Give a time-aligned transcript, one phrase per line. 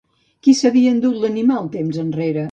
[0.45, 2.39] Qui s'havia endut l'animal temps enrere?